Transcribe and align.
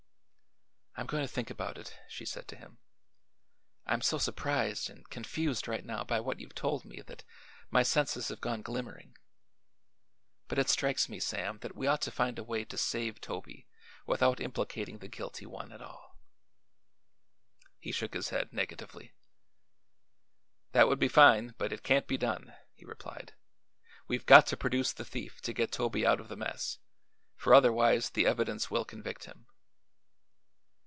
"I'm 0.97 1.07
going 1.07 1.23
to 1.23 1.33
think 1.33 1.49
about 1.49 1.79
it," 1.79 1.97
she 2.07 2.25
said 2.25 2.47
to 2.49 2.55
him. 2.55 2.77
"I'm 3.87 4.01
so 4.01 4.19
surprised 4.19 4.87
and 4.87 5.09
confused 5.09 5.67
right 5.67 5.83
now 5.83 6.03
by 6.03 6.19
what 6.19 6.39
you've 6.39 6.53
told 6.53 6.85
me 6.85 7.01
that 7.07 7.23
my 7.71 7.81
senses 7.81 8.27
have 8.27 8.39
gone 8.41 8.61
glimmering. 8.61 9.17
But 10.47 10.59
it 10.59 10.69
strikes 10.69 11.09
me, 11.09 11.19
Sam, 11.19 11.57
that 11.59 11.75
we 11.75 11.87
ought 11.87 12.01
to 12.03 12.11
find 12.11 12.37
a 12.37 12.43
way 12.43 12.63
to 12.65 12.77
save 12.77 13.19
Toby 13.19 13.67
without 14.05 14.39
implicating 14.39 14.99
the 14.99 15.07
guilty 15.07 15.45
one 15.47 15.71
at 15.71 15.81
all." 15.81 16.19
He 17.79 17.91
shook 17.91 18.13
his 18.13 18.29
head 18.29 18.53
negatively. 18.53 19.13
"That 20.73 20.87
would 20.87 20.99
be 20.99 21.07
fine, 21.07 21.55
but 21.57 21.71
it 21.73 21.81
can't 21.81 22.05
be 22.05 22.17
done," 22.17 22.53
he 22.75 22.85
replied. 22.85 23.33
"We've 24.07 24.25
got 24.27 24.45
to 24.47 24.57
produce 24.57 24.93
the 24.93 25.05
thief 25.05 25.41
to 25.41 25.53
get 25.53 25.71
Toby 25.71 26.05
out 26.05 26.19
of 26.19 26.27
the 26.27 26.37
mess, 26.37 26.77
for 27.37 27.55
otherwise 27.55 28.11
the 28.11 28.27
evidence 28.27 28.69
will 28.69 28.85
convict 28.85 29.23
him." 29.23 29.47